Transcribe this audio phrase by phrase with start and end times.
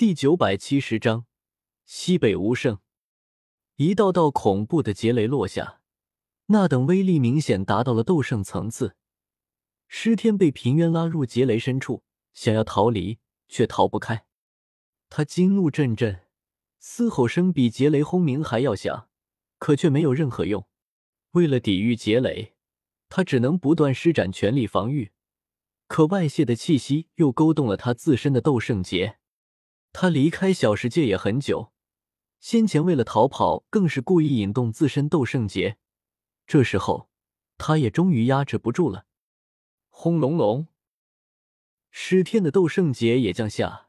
[0.00, 1.26] 第九百七十章
[1.84, 2.78] 西北无圣。
[3.76, 5.82] 一道道恐怖的劫雷落下，
[6.46, 8.96] 那等威力明显达到了斗圣层次。
[9.88, 12.02] 尸天被平渊拉入劫雷深处，
[12.32, 14.24] 想要逃离却逃不开。
[15.10, 16.22] 他惊怒阵阵，
[16.78, 19.10] 嘶吼声比劫雷轰鸣还要响，
[19.58, 20.66] 可却没有任何用。
[21.32, 22.54] 为了抵御劫雷，
[23.10, 25.12] 他只能不断施展全力防御。
[25.88, 29.18] 可外泄的气息又勾动了他自身的斗圣劫。
[29.92, 31.72] 他离开小世界也很久，
[32.38, 35.78] 先前为了逃跑，更是故意引动自身斗圣劫。
[36.46, 37.10] 这时候，
[37.58, 39.06] 他也终于压制不住了。
[39.88, 40.68] 轰隆隆，
[41.90, 43.88] 十天的斗圣劫也降下，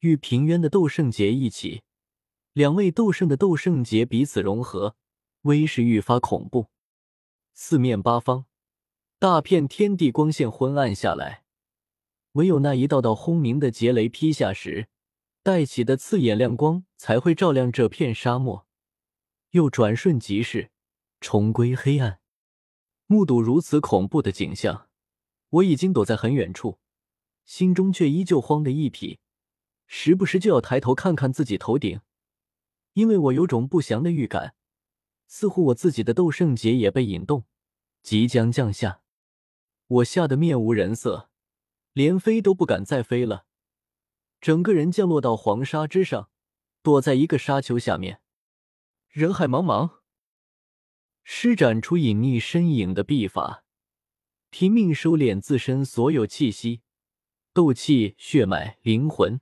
[0.00, 1.82] 与平渊的斗圣劫一起，
[2.52, 4.96] 两位斗圣的斗圣劫彼此融合，
[5.42, 6.68] 威势愈发恐怖。
[7.52, 8.46] 四面八方，
[9.18, 11.44] 大片天地光线昏暗下来，
[12.32, 14.88] 唯有那一道道轰鸣的劫雷劈下时。
[15.46, 18.66] 带起的刺眼亮光才会照亮这片沙漠，
[19.50, 20.72] 又转瞬即逝，
[21.20, 22.18] 重归黑暗。
[23.06, 24.88] 目睹如此恐怖的景象，
[25.50, 26.80] 我已经躲在很远处，
[27.44, 29.20] 心中却依旧慌得一匹，
[29.86, 32.00] 时不时就要抬头看看自己头顶，
[32.94, 34.56] 因为我有种不祥的预感，
[35.28, 37.44] 似乎我自己的斗圣劫也被引动，
[38.02, 39.00] 即将降下。
[39.86, 41.30] 我吓得面无人色，
[41.92, 43.46] 连飞都不敢再飞了。
[44.46, 46.30] 整个人降落到黄沙之上，
[46.80, 48.20] 躲在一个沙丘下面。
[49.08, 49.96] 人海茫茫，
[51.24, 53.64] 施展出隐匿身影的秘法，
[54.50, 56.82] 拼命收敛自身所有气息、
[57.52, 59.40] 斗气、血脉、灵魂，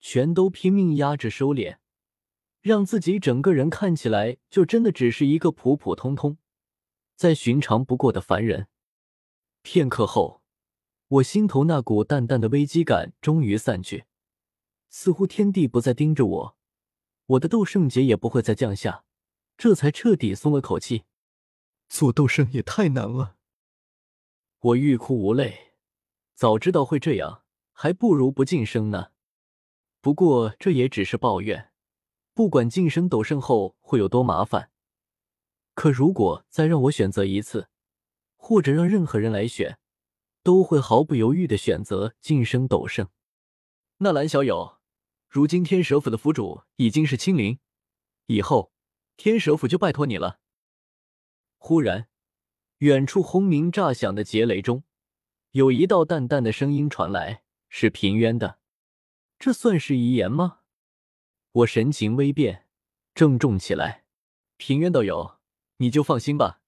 [0.00, 1.76] 全都拼命压制收敛，
[2.62, 6.38] 让自己整个人看起来就真的只是一个普普通通、
[7.16, 8.68] 再寻常不过的凡人。
[9.60, 10.45] 片刻后。
[11.08, 14.06] 我心头那股淡淡的危机感终于散去，
[14.88, 16.56] 似乎天地不再盯着我，
[17.26, 19.04] 我的斗圣劫也不会再降下，
[19.56, 21.04] 这才彻底松了口气。
[21.88, 23.36] 做斗圣也太难了，
[24.58, 25.74] 我欲哭无泪。
[26.34, 29.12] 早知道会这样，还不如不晋升呢。
[30.00, 31.70] 不过这也只是抱怨，
[32.34, 34.72] 不管晋升斗圣后会有多麻烦，
[35.74, 37.68] 可如果再让我选择一次，
[38.34, 39.78] 或者让任何人来选。
[40.46, 43.08] 都会毫不犹豫的选择晋升斗圣。
[43.96, 44.78] 纳兰小友，
[45.28, 47.58] 如今天蛇府的府主已经是青灵，
[48.26, 48.70] 以后
[49.16, 50.38] 天蛇府就拜托你了。
[51.58, 52.08] 忽然，
[52.78, 54.84] 远处轰鸣炸响的劫雷中，
[55.50, 58.60] 有一道淡淡的声音传来，是平渊的。
[59.40, 60.60] 这算是遗言吗？
[61.50, 62.68] 我神情微变，
[63.16, 64.04] 郑重起来。
[64.58, 65.40] 平渊道友，
[65.78, 66.60] 你就放心吧，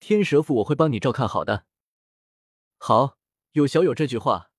[0.00, 1.66] 天蛇府我会帮你照看好的。
[2.78, 3.17] 好。
[3.58, 4.52] 有小友这句话，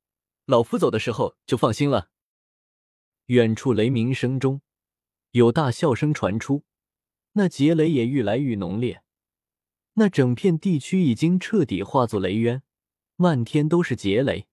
[0.46, 2.10] 老夫走的时候就放心了。
[3.28, 4.62] 远处雷鸣声中，
[5.32, 6.66] 有大笑声传出，
[7.32, 9.02] 那劫雷也愈来愈浓烈。
[9.94, 12.62] 那整片地区已经彻底化作雷渊，
[13.16, 14.48] 漫天都是劫雷。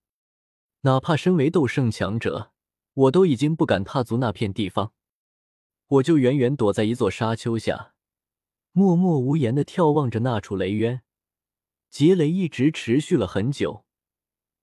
[0.81, 2.53] 哪怕身为斗圣强者，
[2.93, 4.93] 我都已经不敢踏足那片地方。
[5.87, 7.95] 我就远远躲在一座沙丘下，
[8.71, 11.01] 默默无言的眺望着那处雷渊。
[11.89, 13.83] 劫雷一直持续了很久。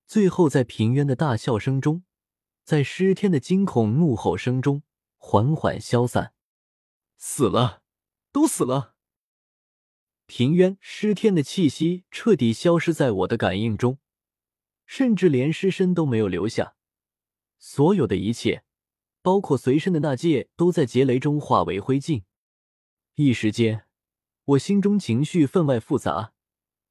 [0.07, 2.05] 最后，在平渊的大笑声中，
[2.63, 4.83] 在尸天的惊恐怒吼声中，
[5.17, 6.35] 缓缓消散。
[7.17, 7.83] 死了，
[8.31, 8.95] 都死了。
[10.27, 13.99] 平渊、尸天的气息彻底消失在我的感应中，
[14.87, 16.77] 甚至连尸身都没有留下。
[17.59, 18.65] 所有的一切，
[19.23, 22.25] 包括随身的那戒，都在劫雷中化为灰烬。
[23.15, 23.87] 一时间，
[24.45, 26.35] 我心中情绪分外复杂，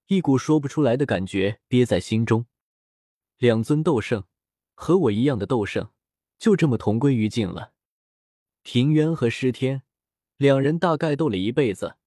[0.08, 2.48] 一股说不出来的感觉憋在心中。
[3.44, 4.24] 两尊斗圣，
[4.74, 5.90] 和我一样的斗圣，
[6.40, 7.74] 就这么同归于尽了。
[8.62, 9.84] 平渊和尸天
[10.38, 11.98] 两人大概斗了一辈子，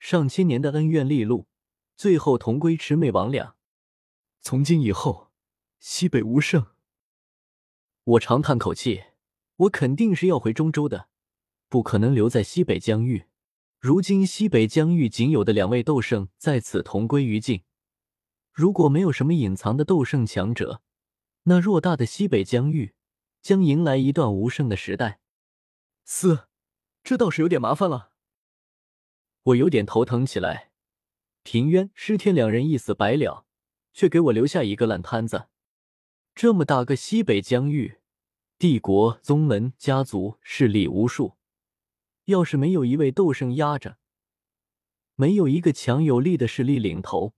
[0.00, 1.46] 上千年的恩怨历路，
[1.94, 3.52] 最后同归魑魅魍魉。
[4.40, 5.30] 从今以后，
[5.78, 6.66] 西北无圣。
[8.02, 9.04] 我长叹口气，
[9.54, 11.06] 我肯定是要回中州的，
[11.68, 13.26] 不可能留在西北疆域。
[13.78, 17.62] 如今西北疆域仅有的两位斗圣在此同归于尽。
[18.52, 20.82] 如果没有什么隐藏的斗圣强者，
[21.44, 22.94] 那偌大的西北疆域
[23.40, 25.20] 将迎来一段无声的时代。
[26.04, 26.48] 四，
[27.02, 28.10] 这倒是有点麻烦了。
[29.44, 30.70] 我有点头疼起来。
[31.42, 33.46] 平渊、尸天两人一死百了，
[33.92, 35.48] 却给我留下一个烂摊子。
[36.34, 37.98] 这么大个西北疆域，
[38.58, 41.36] 帝国、宗门、家族势力无数，
[42.26, 43.96] 要是没有一位斗圣压着，
[45.16, 47.34] 没有一个强有力的势力领头。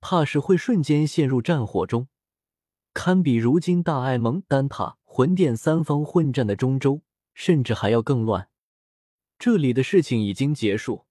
[0.00, 2.08] 怕是会瞬间陷入战火中，
[2.94, 7.02] 堪比如今大艾蒙、丹塔、魂殿三方混战的中州，
[7.34, 8.48] 甚至还要更乱。
[9.38, 11.06] 这里的事情已经结束，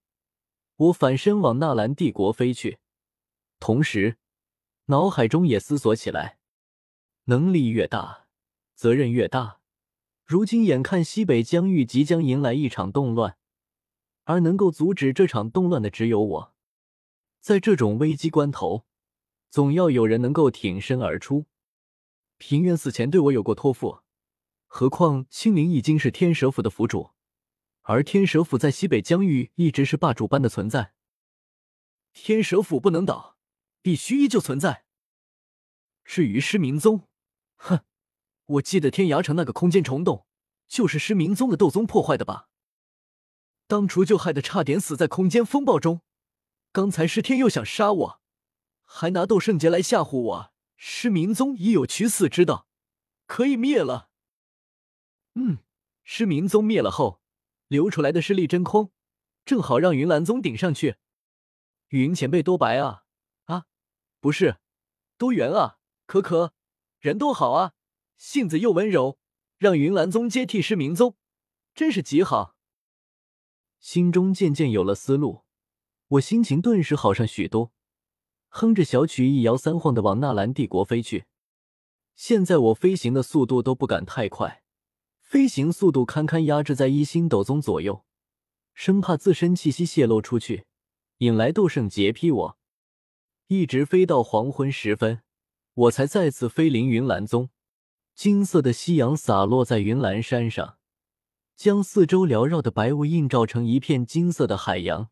[0.76, 2.78] 我反身往纳兰帝国飞去，
[3.60, 4.16] 同时
[4.86, 6.38] 脑海中也思索起来：
[7.24, 8.26] 能力越大，
[8.74, 9.60] 责任越大。
[10.24, 13.36] 如今眼看西北疆域即将迎来一场动乱，
[14.24, 16.55] 而能够阻止这场动乱的只有我。
[17.46, 18.86] 在这种危机关头，
[19.50, 21.46] 总要有人能够挺身而出。
[22.38, 24.00] 平原死前对我有过托付，
[24.66, 27.12] 何况青灵已经是天蛇府的府主，
[27.82, 30.92] 而天蛇府在西北疆域一直是霸主般的存在。
[32.12, 33.36] 天蛇府不能倒，
[33.80, 34.84] 必须依旧存在。
[36.04, 37.06] 至于失明宗，
[37.54, 37.84] 哼。
[38.46, 40.26] 我记得天涯城那个空间虫洞，
[40.66, 42.48] 就是失明宗的斗宗破坏的吧？
[43.68, 46.00] 当初就害得差点死在空间风暴中。
[46.76, 48.20] 刚才失天又想杀我，
[48.84, 50.52] 还拿斗圣劫来吓唬我。
[50.76, 52.68] 失明宗已有取死之道，
[53.24, 54.10] 可以灭了。
[55.36, 55.60] 嗯，
[56.04, 57.22] 失明宗灭了后，
[57.68, 58.92] 流出来的势力真空，
[59.46, 60.96] 正好让云岚宗顶上去。
[61.88, 63.04] 云前辈多白啊
[63.46, 63.64] 啊，
[64.20, 64.58] 不是，
[65.16, 66.52] 多圆啊，可可，
[66.98, 67.72] 人多好啊。
[68.18, 69.18] 性子又温柔，
[69.56, 71.16] 让云岚宗接替失明宗，
[71.74, 72.54] 真是极好。
[73.80, 75.45] 心中渐渐有了思路，
[76.08, 77.72] 我心情顿时好上许多，
[78.48, 81.24] 哼着小曲，一摇三晃的往纳兰帝国飞去。
[82.14, 84.62] 现在我飞行的速度都不敢太快，
[85.20, 88.04] 飞行速度堪堪压制在一星斗宗左右，
[88.72, 90.66] 生怕自身气息泄露出去，
[91.18, 92.58] 引来斗圣劫劈我。
[93.48, 95.22] 一直飞到黄昏时分，
[95.74, 97.50] 我才再次飞临云岚宗。
[98.14, 100.78] 金色的夕阳洒落在云岚山上，
[101.56, 105.10] 将四周缭绕的白雾映照成一片金色的海洋。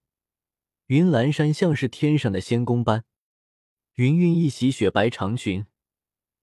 [0.88, 3.04] 云岚山像是天上的仙宫般，
[3.94, 5.64] 云韵一袭雪白长裙，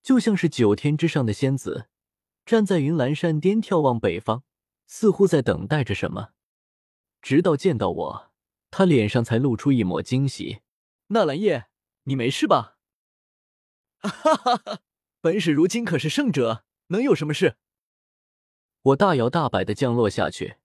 [0.02, 1.88] 就像是九天之上的仙子，
[2.44, 4.42] 站在云岚山巅眺望北方，
[4.88, 6.30] 似乎在等待着什么。
[7.22, 8.32] 直到见到我，
[8.72, 10.62] 他脸上才露出一抹惊喜
[11.10, 11.68] ：“纳兰叶，
[12.06, 12.80] 你没事吧？”
[14.02, 14.80] 哈哈哈。
[15.22, 17.58] 本使如今可是圣者，能有什么事？
[18.82, 20.56] 我大摇大摆的降落下去。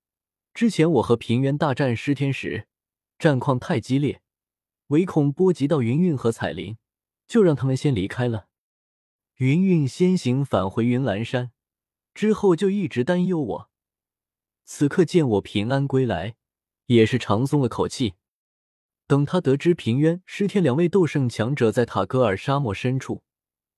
[0.55, 2.67] 之前我和平原大战失天时，
[3.19, 4.21] 战况太激烈，
[4.89, 6.79] 唯恐波及到云韵和彩铃，
[7.27, 8.49] 就让他们先离开了。
[9.37, 11.53] 云韵先行返回云岚山，
[12.15, 13.71] 之后就一直担忧我。
[14.65, 16.37] 此刻见我平安归来，
[16.87, 18.15] 也是长松了口气。
[19.07, 23.23] 等他得知平渊、失天两位斗圣强者在塔戈尔沙漠深处。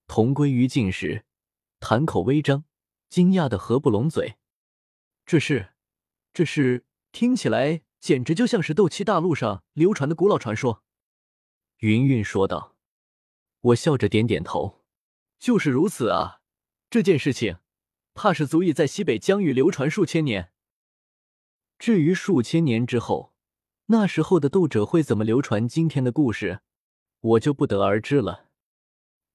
[0.07, 1.27] 同归于尽时，
[1.81, 2.65] 谈口微张，
[3.11, 4.37] 惊讶的合不拢嘴。
[5.27, 5.75] 这是，
[6.33, 10.83] 这是听起来简直就像是斗气大陆上流传的古老传说。
[11.79, 12.77] 云云说道。
[13.61, 14.85] 我笑着点点头，
[15.39, 16.41] 就是如此啊。
[16.89, 17.59] 这件事情，
[18.15, 20.53] 怕是足以在西北疆域流传数千年。
[21.77, 23.35] 至于数千年之后，
[23.87, 26.61] 那时候的斗者会怎么流传今天的故事，
[27.21, 28.47] 我就不得而知了。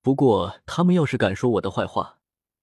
[0.01, 2.19] 不过，他们要是敢说我的坏话，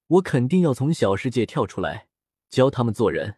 [0.06, 2.08] 我肯定要从小世界跳出来
[2.48, 3.36] 教他们做人。